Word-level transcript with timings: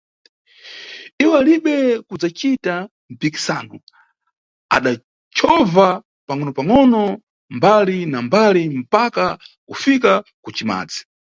Iwo 1.23 1.35
alibe 1.41 1.75
kudzacita 2.07 2.73
mpikisano, 3.13 3.75
adandochova 4.75 5.87
pangʼonopangʼono 6.27 7.01
mbali 7.57 7.97
na 8.11 8.17
mbali 8.25 8.61
mpaka 8.81 9.25
kufika 9.67 10.11
ku 10.43 10.49
Cimadzi. 10.55 11.01